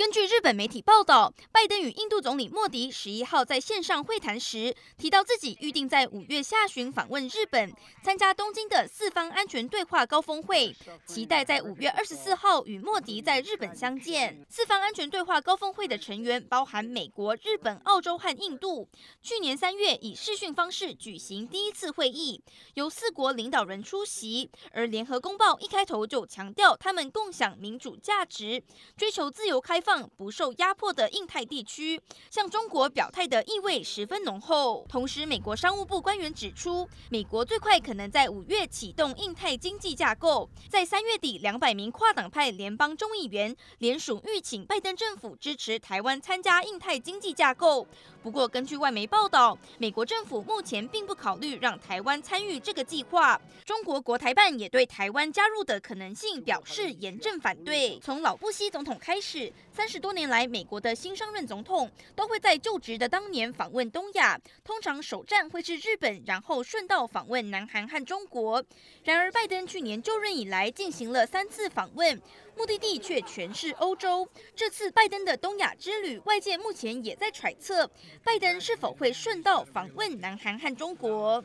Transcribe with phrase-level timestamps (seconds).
[0.00, 7.70] 根据日本媒体报道，拜登与印度总理莫迪十一号在线上会谈时，提到自己预定在五月下旬访问日本，
[8.02, 10.74] 参加东京的四方安全对话高峰会，
[11.04, 14.42] 期待在五月二十四号与莫迪在日本相见。
[14.48, 18.88] 四方安全对话高峰会的成员包含美国、日本、澳洲和印度。
[19.20, 24.50] 去年三月以视讯方式举行第一次会议，由四国领导人出席。
[24.72, 28.64] 而联合公报一开头就强调，他们共享民主价值，
[28.96, 29.89] 追求自由开放。
[30.16, 32.00] 不受压迫的印太地区，
[32.30, 34.86] 向中国表态的意味十分浓厚。
[34.88, 47.86] 同时，美国商务部官员指出，美国最快可能在五月启动印太经济架构，在三月底，两百名跨党派联邦众议员联署吁请拜登政府支持台湾参加印太经济架构。
[48.22, 53.40] 不过，根据外媒报道，美国政府目前并不考虑让台湾参与这个计划。
[53.64, 57.98] 中国国台办也对台湾加入的可能性表示严正反对。
[58.02, 59.50] 从老布希总统开始，
[59.80, 68.62] 三十多年来，美国的新上任总统都会在就职的当年访问东亚，通常首站会是日本，然后顺道访问南韩和中国。
[69.04, 72.20] 然而，拜登去年就任以来进行了三次访问，
[72.54, 74.28] 目的地却全是欧洲。
[74.54, 77.90] 这次拜登的东亚之旅，外界目前也在揣测。
[78.22, 81.42] 拜登是否会顺道访问南韩和中国？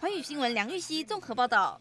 [0.00, 1.78] 环宇新闻梁玉熙综合报道。